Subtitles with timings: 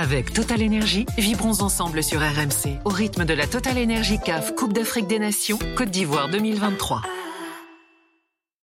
[0.00, 4.72] Avec Total Énergie, vibrons ensemble sur RMC au rythme de la Total Énergie CAF Coupe
[4.72, 7.02] d'Afrique des Nations Côte d'Ivoire 2023.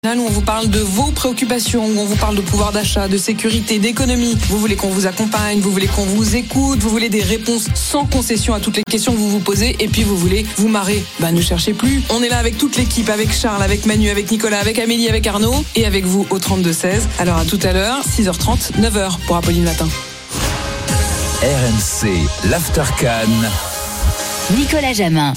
[0.02, 3.18] Là, nous, on vous parle de vos préoccupations, on vous parle de pouvoir d'achat, de
[3.18, 4.34] sécurité, d'économie.
[4.48, 8.06] Vous voulez qu'on vous accompagne, vous voulez qu'on vous écoute, vous voulez des réponses sans
[8.06, 11.04] concession à toutes les questions que vous vous posez, et puis vous voulez vous marrer.
[11.20, 12.02] Bah, ne cherchez plus.
[12.08, 15.26] On est là avec toute l'équipe, avec Charles, avec Manu, avec Nicolas, avec Amélie, avec
[15.26, 17.02] Arnaud, et avec vous au 32-16.
[17.18, 19.86] Alors à tout à l'heure, 6h30, 9h pour Apolline Matin.
[21.42, 23.28] RMC, l'Aftercan.
[24.56, 25.34] Nicolas Jamin.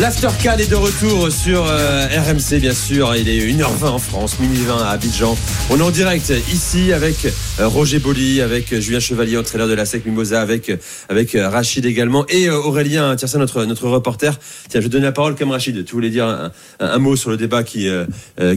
[0.00, 4.58] L'Aftercan est de retour sur euh, RMC bien sûr, il est 1h20 en France, minuit
[4.58, 5.36] 20 à Abidjan.
[5.70, 9.74] On est en direct ici avec euh, Roger Boli, avec euh, Julien Chevalier, entraîneur de
[9.74, 10.70] la SEC Mimosa, avec,
[11.08, 14.38] avec Rachid également et Aurélien Tiersin, notre, notre reporter.
[14.68, 15.84] Tiens, je vais donner la parole comme Rachid.
[15.84, 17.88] Tu voulais dire un, un mot sur le débat qui,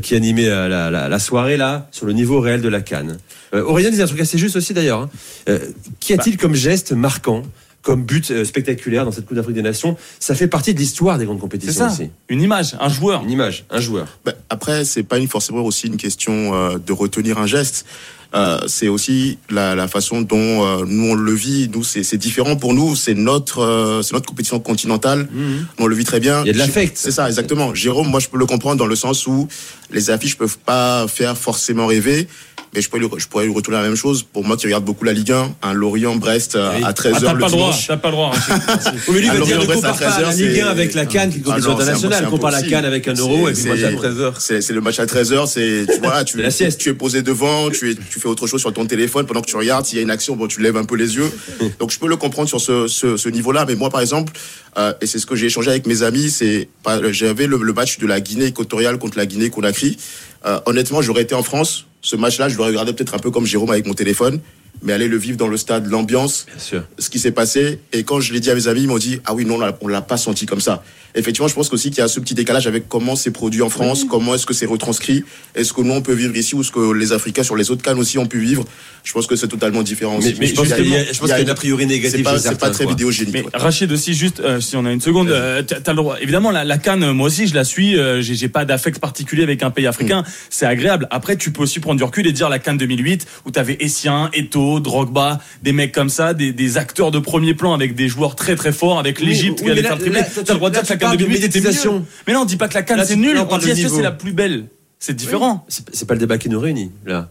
[0.04, 3.18] qui animait la, la, la, soirée là, sur le niveau réel de la Cannes.
[3.54, 5.10] Aurélien disait un truc assez juste aussi d'ailleurs.
[5.48, 5.58] Hein.
[6.00, 7.44] Qu'y a-t-il comme geste marquant
[7.82, 9.98] comme but euh, spectaculaire dans cette Coupe d'Afrique des Nations.
[10.20, 12.04] Ça fait partie de l'histoire des grandes compétitions ça.
[12.30, 13.24] Une image, un joueur.
[13.24, 14.08] Une image, un joueur.
[14.26, 17.86] Bah, après, c'est pas une, forcément aussi une question euh, de retenir un geste.
[18.34, 21.70] Euh, c'est aussi la, la, façon dont euh, nous on le vit.
[21.74, 22.96] Nous, c'est différent pour nous.
[22.96, 25.28] C'est notre, euh, c'est notre compétition continentale.
[25.32, 25.66] Mhm.
[25.80, 26.42] On le vit très bien.
[26.42, 26.98] Il y a de l'affect.
[26.98, 27.76] C'est ça, exactement.
[27.76, 29.48] Jérôme, moi, je peux le comprendre dans le sens où
[29.92, 32.28] les affiches peuvent pas faire forcément rêver
[32.74, 34.24] mais je pourrais, lui, je pourrais lui retourner la même chose.
[34.24, 37.46] Pour moi qui regarde beaucoup la Ligue 1, un Lorient-Brest euh, à 13h ah, le
[37.46, 37.88] dimanche.
[37.88, 38.32] T'as pas le droit.
[39.12, 41.40] mais lui, va dire, ne compare pas la Ligue 1 avec la Cannes, qui est
[41.40, 42.30] une compétition ah internationale.
[42.30, 44.34] Compare la Cannes avec un euro et puis le match à 13h.
[44.40, 46.38] C'est le match à 13h, c'est, tu vois, tu,
[46.78, 49.48] tu es posé devant, tu, es, tu fais autre chose sur ton téléphone pendant que
[49.48, 49.86] tu regardes.
[49.86, 51.32] S'il y a une action, bon, tu lèves un peu les yeux.
[51.80, 53.66] Donc je peux le comprendre sur ce, ce, ce niveau-là.
[53.68, 54.34] Mais moi, par exemple,
[54.78, 56.70] euh, et c'est ce que j'ai échangé avec mes amis, c'est,
[57.12, 59.98] j'avais le, le, match de la Guinée équatoriale contre la Guinée-Conakry.
[60.46, 63.46] Euh, honnêtement, j'aurais été en France, ce match-là, je l'aurais regardé peut-être un peu comme
[63.46, 64.40] Jérôme avec mon téléphone,
[64.82, 67.80] mais aller le vivre dans le stade, l'ambiance, ce qui s'est passé.
[67.94, 69.88] Et quand je l'ai dit à mes amis, ils m'ont dit ah oui non, on
[69.88, 70.84] l'a pas senti comme ça.
[71.14, 73.70] Effectivement, je pense aussi qu'il y a ce petit décalage avec comment c'est produit en
[73.70, 75.26] France, comment est-ce que c'est retranscrit,
[75.56, 77.82] est-ce que nous on peut vivre ici ou est-ce que les Africains sur les autres
[77.82, 78.64] cannes aussi ont pu vivre.
[79.04, 80.20] Je pense que c'est totalement différent.
[80.22, 82.28] Mais, mais je pense qu'il y, a, une a priori négative.
[82.38, 83.34] C'est pas, pas très vidéogénique.
[83.34, 86.18] Mais Rachid aussi, juste euh, si on a une seconde, euh, t'as le droit.
[86.22, 87.98] Évidemment, la, la canne, moi aussi, je la suis.
[87.98, 90.22] Euh, j'ai pas d'affect particulier avec un pays africain.
[90.22, 90.26] Mm.
[90.50, 91.08] C'est agréable.
[91.10, 94.30] Après, tu peux aussi prendre du recul et dire la canne 2008 où t'avais Essien,
[94.34, 98.36] Eto, Drogba, des mecs comme ça, des, des, acteurs de premier plan avec des joueurs
[98.36, 100.22] très très forts, avec l'Égypte qui allait faire tripler.
[100.46, 102.02] T'as le droit de dire que la canne 2008 était mieux.
[102.28, 103.38] Mais là, on dit pas que la canne c'est nul.
[103.38, 104.66] On dit est-ce que c'est la plus belle
[105.00, 105.66] C'est différent.
[105.68, 107.30] C'est pas le débat qui nous réunit là.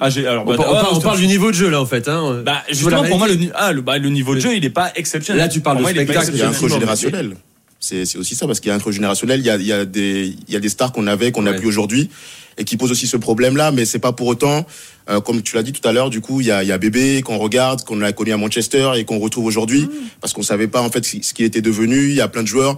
[0.00, 2.08] Ah, alors, on, bah, on, parle du niveau de jeu là en fait.
[2.08, 2.42] Hein.
[2.44, 4.90] Bah, justement, pour moi, le, ah, le, bah, le niveau de jeu, il est pas
[4.96, 5.42] exceptionnel.
[5.42, 7.36] Là, tu parles de spectacle, il y a un générationnel.
[7.84, 9.84] C'est aussi ça, parce qu'il y a un générationnel, il y a, il y a
[9.84, 12.08] des, il y a des stars qu'on avait, qu'on n'a plus aujourd'hui
[12.56, 13.72] et qui pose aussi ce problème-là.
[13.72, 14.64] Mais c'est pas pour autant,
[15.10, 16.78] euh, comme tu l'as dit tout à l'heure, du coup, il y a, y a
[16.78, 19.90] Bébé qu'on regarde, qu'on a connu à Manchester et qu'on retrouve aujourd'hui mmh.
[20.20, 22.08] parce qu'on savait pas en fait ce qu'il était devenu.
[22.08, 22.76] Il y a plein de joueurs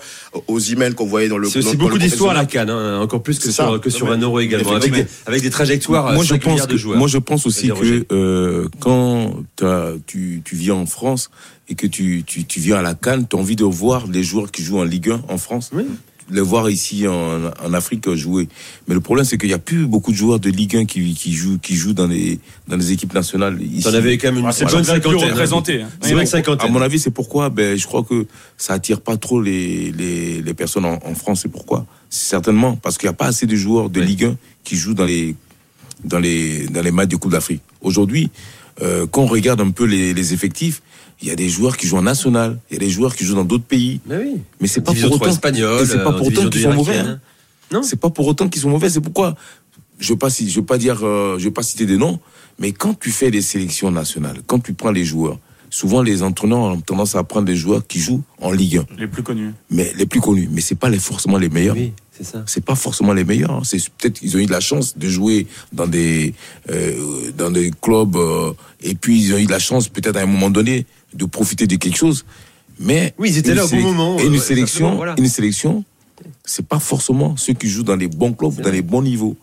[0.49, 1.49] aux emails qu'on voyait dans le.
[1.49, 4.19] C'est aussi beaucoup d'histoires à la Cannes, hein, encore plus que sur, que sur un
[4.19, 6.99] euro également, avec des, avec des trajectoires moi, je pense de joueurs.
[6.99, 9.16] Moi, je pense aussi que euh, quand
[10.07, 11.31] tu, tu viens en France
[11.69, 14.23] et que tu, tu, tu viens à la Cannes, tu as envie de voir les
[14.23, 15.71] joueurs qui jouent en Ligue 1 en France?
[15.73, 15.87] Oui
[16.31, 18.49] les voir ici en, en, Afrique jouer.
[18.89, 21.15] Mais le problème, c'est qu'il n'y a plus beaucoup de joueurs de Ligue 1 qui,
[21.15, 23.61] qui jouent, qui jouent dans les, dans les équipes nationales.
[23.63, 23.87] Ici.
[23.89, 25.31] en avais quand même une, ah, bonne cinquantaine.
[25.31, 25.83] représenté.
[25.83, 25.89] Hein.
[26.03, 26.57] Hein.
[26.59, 28.27] À mon avis, c'est pourquoi, ben, je crois que
[28.57, 31.41] ça attire pas trop les, les, les personnes en, en France.
[31.43, 31.87] C'est pourquoi?
[32.11, 35.05] Certainement, parce qu'il n'y a pas assez de joueurs de Ligue 1 qui jouent dans
[35.05, 35.37] les,
[36.05, 37.63] dans les, dans les matchs de Coupe d'Afrique.
[37.81, 38.31] Aujourd'hui,
[38.83, 40.83] euh, quand on regarde un peu les, les effectifs,
[41.23, 43.25] il y a des joueurs qui jouent en national, il y a des joueurs qui
[43.25, 44.01] jouent dans d'autres pays.
[44.07, 44.41] Mais oui.
[44.61, 45.27] Mais c'est pas pour autant.
[45.27, 46.99] Espagnol, c'est pas pour autant qu'ils sont mauvais.
[46.99, 47.21] Hein.
[47.73, 47.83] Non.
[47.83, 48.91] C'est pas pour autant qu'ils sont mauvais.
[48.91, 49.35] C'est pourquoi?
[49.99, 52.21] Je veux pas, je veux pas dire, euh, je veux pas citer des noms,
[52.59, 55.39] mais quand tu fais des sélections nationales, quand tu prends les joueurs,
[55.71, 58.97] souvent les entraîneurs ont tendance à prendre des joueurs qui jouent en Ligue 1.
[58.99, 59.53] Les plus connus.
[59.71, 60.49] Mais les plus connus.
[60.53, 61.77] Mais c'est pas les, forcément les meilleurs.
[61.77, 62.43] Oui, c'est ça.
[62.47, 63.51] C'est pas forcément les meilleurs.
[63.51, 63.63] Hein.
[63.65, 66.35] C'est peut-être qu'ils ont eu de la chance de jouer dans des
[66.71, 70.23] euh, dans des clubs euh, et puis ils ont eu de la chance peut-être à
[70.23, 72.25] un moment donné de profiter de quelque chose.
[72.79, 74.19] Mais oui, ils étaient là au bon moment.
[74.19, 75.85] Et une sélection, une sélection,
[76.45, 79.37] c'est pas forcément ceux qui jouent dans les bons clubs, dans les bons niveaux.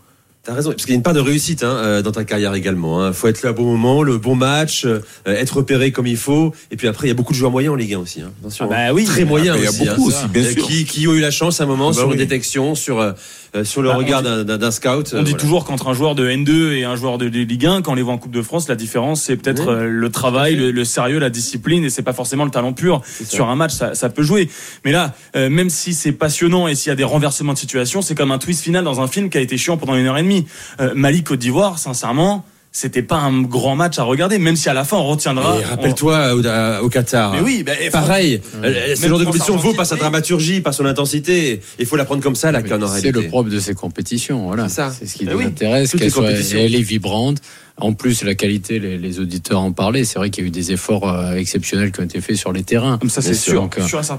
[0.45, 2.53] T'as raison, parce qu'il y a une part de réussite hein, euh, dans ta carrière
[2.53, 3.01] également.
[3.01, 3.13] Il hein.
[3.13, 6.53] faut être là au bon moment, le bon match, euh, être repéré comme il faut.
[6.69, 8.21] Et puis après, il y a beaucoup de joueurs moyens en Ligue 1 aussi.
[8.21, 8.33] Hein.
[8.59, 9.79] Ah bah oui, très moyens aussi.
[9.79, 10.67] Il y a beaucoup aussi, bien euh, sûr.
[10.67, 13.15] Qui, qui ont eu la chance à un moment bah sur une détection, sur
[13.63, 15.13] sur le bah, regard d'un scout.
[15.15, 17.91] On dit toujours qu'entre un joueur de N2 et un joueur de, Ligue 1, quand
[17.91, 21.19] on les voit en Coupe de France, la différence c'est peut-être le travail, le, sérieux,
[21.19, 23.01] la discipline, et c'est pas forcément le talent pur.
[23.05, 24.49] Sur un match, ça, ça peut jouer.
[24.85, 28.15] Mais là, même si c'est passionnant et s'il y a des renversements de situation, c'est
[28.15, 30.23] comme un twist final dans un film qui a été chiant pendant une heure et
[30.23, 30.45] demie.
[31.23, 34.97] Côte d'Ivoire, sincèrement, c'était pas un grand match à regarder, même si à la fin
[34.97, 35.57] on retiendra.
[35.59, 36.33] Rappelle-toi
[36.81, 37.33] au, Qatar.
[37.33, 38.41] Mais oui, bah, pareil.
[38.95, 41.61] Ce genre de compétition vaut par sa dramaturgie, par son intensité.
[41.77, 44.47] Il faut la prendre comme ça, la canne en C'est le propre de ces compétitions.
[44.47, 44.67] Voilà.
[44.69, 45.91] C'est ce qui nous intéresse.
[45.93, 47.37] Qu'elle soit, elle est vibrante.
[47.77, 50.03] En plus, la qualité, les, auditeurs en parlaient.
[50.03, 52.53] C'est vrai qu'il y a eu des efforts euh, exceptionnels qui ont été faits sur
[52.53, 52.97] les terrains.
[52.99, 53.69] Comme ça, c'est sûr.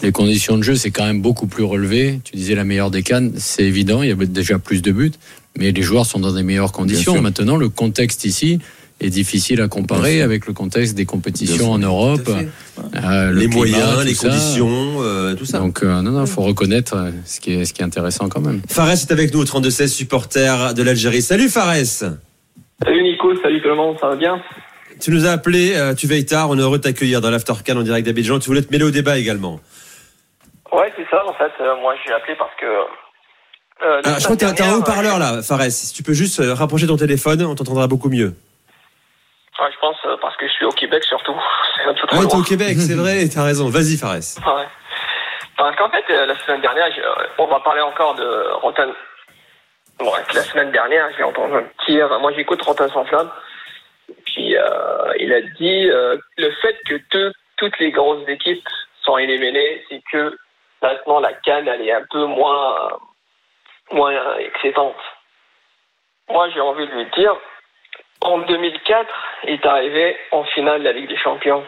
[0.02, 2.20] les conditions de jeu, c'est quand même beaucoup plus relevé.
[2.24, 4.02] Tu disais la meilleure des cannes, c'est évident.
[4.02, 5.12] Il y avait déjà plus de buts,
[5.58, 7.20] mais les joueurs sont dans des meilleures conditions.
[7.20, 8.60] Maintenant, le contexte ici,
[9.00, 12.28] est difficile à comparer avec le contexte des compétitions en Europe.
[12.28, 15.58] Euh, les moyens, les conditions, euh, tout ça.
[15.58, 18.62] Donc, non, non, il faut reconnaître ce qui, est, ce qui est intéressant quand même.
[18.68, 21.22] Fares est avec nous, 32-16, supporter de l'Algérie.
[21.22, 21.74] Salut Fares
[22.82, 24.40] Salut Nico, salut tout le monde, ça va bien?
[25.00, 27.76] Tu nous as appelé, euh, tu veilles tard, on est heureux de t'accueillir dans l'Aftercan
[27.76, 28.38] en direct d'Abidjan.
[28.38, 29.60] Tu voulais te mêler au débat également.
[30.72, 31.52] Ouais, c'est ça, en fait.
[31.60, 32.66] Euh, moi, j'ai appelé parce que.
[33.82, 35.70] Euh, ah, je crois que t'as un haut-parleur là, Fares.
[35.70, 38.34] Si tu peux juste rapprocher ton téléphone, on t'entendra beaucoup mieux.
[39.60, 41.34] Ouais, je pense parce que je suis au Québec surtout.
[41.76, 43.68] C'est un peu trop ah, t'es au Québec, c'est vrai, t'as raison.
[43.68, 44.14] Vas-y, Fares.
[44.14, 44.66] Ouais.
[45.56, 46.88] Parce qu'en fait, la semaine dernière,
[47.38, 48.90] on va parler encore de Rotten
[49.98, 52.08] Bon, la semaine dernière, j'ai entendu un tir.
[52.20, 53.30] Moi, j'écoute Rotin sans flamme.
[54.26, 56.96] Puis, euh, il a dit euh, le fait que
[57.56, 58.66] toutes les grosses équipes
[59.02, 60.36] sont éliminées, c'est que
[60.82, 62.88] maintenant la canne, elle est un peu moins,
[63.92, 64.12] Moi,
[66.50, 67.36] j'ai envie de lui dire
[68.20, 69.08] en 2004,
[69.44, 71.62] il est arrivé en finale de la Ligue des Champions.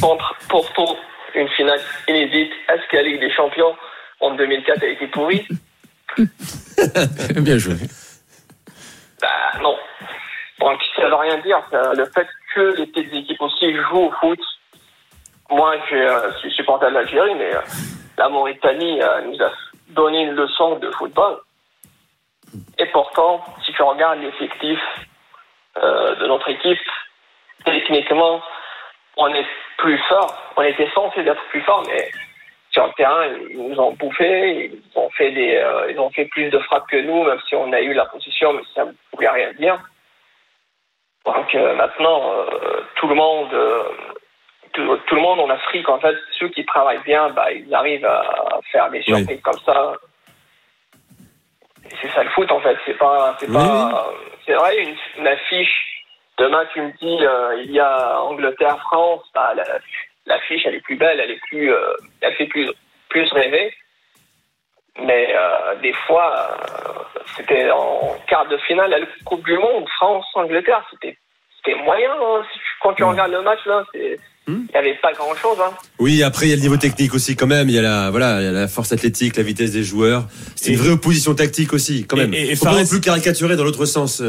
[0.00, 0.96] Contre Porto,
[1.34, 2.52] une finale inédite.
[2.68, 3.76] Est-ce que la Ligue des Champions
[4.20, 5.46] en 2004 a été pourrie?
[7.36, 7.74] Bien joué.
[9.20, 9.76] Bah, non.
[10.60, 11.60] Donc, ça veut rien dire.
[11.72, 14.40] Le fait que les petites équipes aussi jouent au foot.
[15.50, 17.60] Moi, je suis supporter de l'Algérie, mais euh,
[18.16, 19.52] la Mauritanie euh, nous a
[19.94, 21.38] donné une leçon de football.
[22.78, 24.78] Et pourtant, si tu regardes l'effectif
[25.82, 26.78] euh, de notre équipe,
[27.64, 28.42] techniquement,
[29.16, 29.46] on est
[29.78, 30.34] plus fort.
[30.56, 32.10] On était censé être plus fort, mais
[32.70, 36.26] sur le terrain, ils nous ont bouffé, ils ont fait des, euh, ils ont fait
[36.26, 38.92] plus de frappes que nous, même si on a eu la position, mais ça ne
[39.12, 39.78] voulait rien dire.
[41.24, 43.54] Donc euh, maintenant, euh, tout le monde,
[44.74, 48.60] tout, le monde en Afrique, en fait, ceux qui travaillent bien, bah, ils arrivent à
[48.70, 49.94] faire des surprises comme ça.
[52.00, 52.76] C'est ça le foot, en fait.
[52.84, 54.12] C'est pas, c'est pas,
[54.46, 54.76] c'est vrai
[55.18, 56.04] une, affiche.
[56.36, 59.54] Demain, tu me dis, il y a Angleterre-France, bah,
[60.26, 62.68] l'affiche, elle est plus belle, elle est plus, euh, elle fait plus,
[63.08, 63.72] plus rêver.
[65.00, 69.88] Mais euh, des fois, euh, c'était en quart de finale à la Coupe du Monde,
[69.88, 71.16] France-Angleterre, c'était
[71.56, 72.12] c'était moyen.
[72.12, 72.42] Hein.
[72.80, 74.16] Quand tu regardes le match, là, hmm.
[74.46, 75.56] Il n'y avait pas grand chose.
[75.60, 75.72] Hein.
[75.98, 77.68] Oui, après il y a le niveau technique aussi quand même.
[77.68, 80.26] Il y a la voilà, il y a la force athlétique, la vitesse des joueurs.
[80.54, 82.34] C'est une vraie opposition tactique aussi quand même.
[82.34, 84.22] Et, et Faut pas non plus caricaturer dans l'autre sens.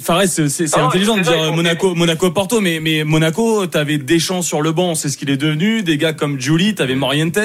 [0.00, 4.62] Fares, c'est ah intelligent de dire Monaco, Monaco, Porto, mais, mais Monaco, t'avais Deschamps sur
[4.62, 5.82] le banc, c'est ce qu'il est devenu.
[5.82, 7.38] Des gars comme Julie, t'avais Morientes.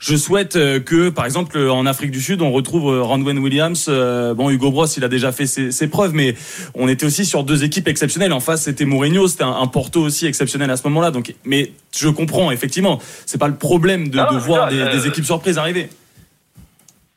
[0.00, 3.86] Je souhaite euh, que, par exemple, en Afrique du Sud, on retrouve euh, Randwen Williams.
[3.88, 6.34] Euh, bon, Hugo Bros, il a déjà fait ses, ses, preuves, mais
[6.74, 8.32] on était aussi sur deux équipes exceptionnelles.
[8.32, 11.10] En face, c'était Mourinho, c'était un, Porto aussi exceptionnel à ce moment-là.
[11.10, 15.24] Donc, mais je comprends, effectivement, c'est pas le problème de, de voir des, des, équipes
[15.24, 15.88] surprises arriver.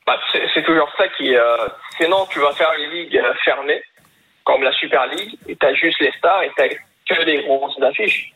[0.05, 0.17] Bah,
[0.53, 1.33] c'est toujours ça qui.
[1.99, 3.81] sinon, tu vas faire une ligue fermée
[4.47, 7.81] comme la Super League, et tu as juste les stars et tu que des grosses
[7.81, 8.31] affiches.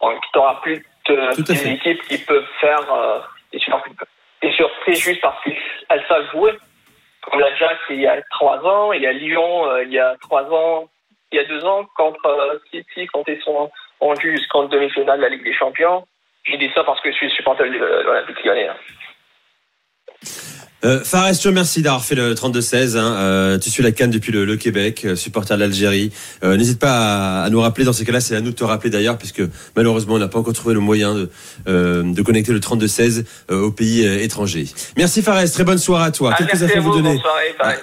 [0.00, 5.42] Donc, tu n'auras plus de, des équipes qui peuvent faire euh, des, surprises juste parce
[5.42, 6.52] qu'elles savent jouer.
[7.22, 9.98] Comme la Jax il y a trois ans, il y a Lyon euh, il y
[9.98, 10.88] a trois ans,
[11.32, 15.22] il y a deux ans, contre euh, City, quand ils sont en jusqu'en demi-finale de
[15.22, 16.06] la Ligue des Champions.
[16.44, 18.68] Je dis ça parce que je suis supporter de l'Olympique lyonnais.
[18.68, 18.76] Hein.
[20.82, 22.96] Euh, Fares, je te remercie d'avoir fait le 32-16.
[22.96, 23.14] Hein.
[23.18, 26.10] Euh, tu suis la Cannes depuis le, Québec, euh, supporter de l'Algérie.
[26.42, 28.20] Euh, n'hésite pas à, nous rappeler dans ces cas-là.
[28.20, 29.42] C'est à nous de te rappeler d'ailleurs, puisque
[29.76, 31.30] malheureusement, on n'a pas encore trouvé le moyen de,
[31.66, 34.66] de connecter le 32-16 au pays étranger.
[34.96, 36.30] Merci Fares, très bonne soirée à toi.
[36.32, 37.10] Ah, Quelques infos à vous, donner.
[37.10, 37.80] Bonne soirée,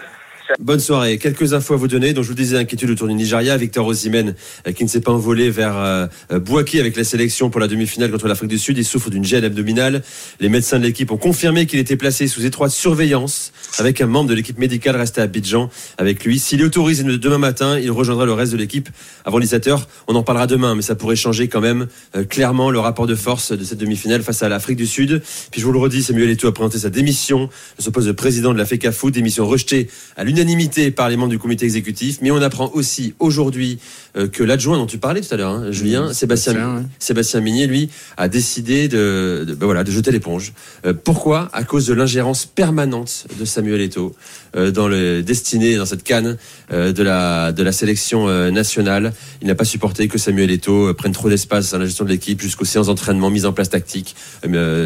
[0.59, 1.17] Bonne soirée.
[1.17, 2.13] Quelques infos à vous donner.
[2.13, 3.57] Donc je vous disais inquiétude autour du Nigeria.
[3.57, 4.33] Victor Osimhen
[4.65, 8.11] euh, qui ne s'est pas envolé vers euh, euh avec la sélection pour la demi-finale
[8.11, 8.77] contre l'Afrique du Sud.
[8.77, 10.03] Il souffre d'une gêne abdominale.
[10.39, 14.29] Les médecins de l'équipe ont confirmé qu'il était placé sous étroite surveillance avec un membre
[14.29, 16.39] de l'équipe médicale resté à Abidjan avec lui.
[16.39, 18.89] S'il est autorisé demain matin, il rejoindra le reste de l'équipe
[19.25, 19.81] avant 17h.
[20.07, 21.87] On en parlera demain, mais ça pourrait changer quand même
[22.29, 25.21] clairement le rapport de force de cette demi-finale face à l'Afrique du Sud.
[25.51, 28.13] Puis je vous le redis, Samuel Eto'o a présenté sa démission de ce poste de
[28.13, 32.19] président de la FECAFOOT, démission rejetée à l'Union l'unanimité par les membres du comité exécutif,
[32.21, 33.79] mais on apprend aussi aujourd'hui
[34.15, 37.89] euh, que l'adjoint dont tu parlais tout à l'heure, hein, Julien, Sébastien, Sébastien Minier, lui,
[38.17, 40.53] a décidé de, ben voilà, de jeter l'éponge.
[40.85, 41.49] Euh, pourquoi?
[41.53, 44.15] À cause de l'ingérence permanente de Samuel Eto'o
[44.55, 46.37] euh, dans le destiné, dans cette canne
[46.69, 49.13] de la de la sélection nationale.
[49.41, 52.41] Il n'a pas supporté que Samuel Eto'o prenne trop d'espace dans la gestion de l'équipe,
[52.41, 54.15] jusqu'aux séances d'entraînement, mise en place tactique,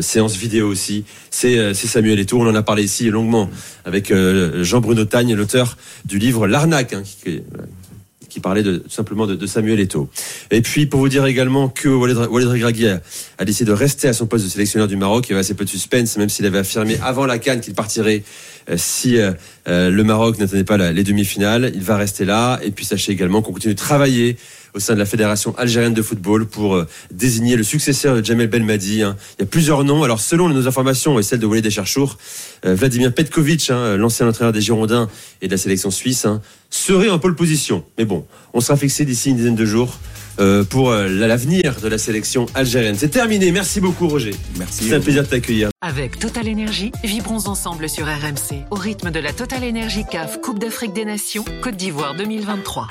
[0.02, 1.06] séances vidéo aussi.
[1.32, 2.40] C'est Samuel Eto'o.
[2.40, 3.50] On en a parlé ici longuement
[3.84, 4.14] avec
[4.62, 7.42] Jean-Bruno Tagne, l'auteur du livre L'arnaque, hein, qui,
[8.32, 10.10] qui parlait de, simplement de, Samuel Eto'o.
[10.50, 14.26] Et puis, pour vous dire également que Walid, Regragui a, décidé de rester à son
[14.26, 16.60] poste de sélectionneur du Maroc, il y avait assez peu de suspense, même s'il avait
[16.60, 18.24] affirmé avant la Cannes qu'il partirait
[18.70, 19.34] euh, si euh,
[19.68, 21.72] euh, le Maroc n'attendait pas les demi-finales.
[21.76, 22.60] Il va rester là.
[22.64, 24.38] Et puis, sachez également qu'on continue de travailler
[24.74, 29.04] au sein de la Fédération algérienne de football pour désigner le successeur de Jamel Belmadi.
[29.04, 29.16] Hein.
[29.38, 30.04] Il y a plusieurs noms.
[30.04, 32.18] Alors, selon nos informations et celles de Walid Echarchour,
[32.64, 35.10] Vladimir Petkovic, hein, l'ancien entraîneur des Girondins
[35.42, 37.84] et de la sélection suisse, hein, serait en pole position.
[37.98, 39.98] Mais bon, on sera fixé d'ici une dizaine de jours
[40.40, 42.96] euh, pour euh, l'avenir de la sélection algérienne.
[42.98, 43.52] C'est terminé.
[43.52, 44.34] Merci beaucoup, Roger.
[44.58, 44.86] Merci.
[44.86, 45.70] C'est un plaisir de t'accueillir.
[45.82, 50.60] Avec Total Énergie, vibrons ensemble sur RMC au rythme de la Total Énergie CAF Coupe
[50.60, 52.88] d'Afrique des Nations Côte d'Ivoire 2023.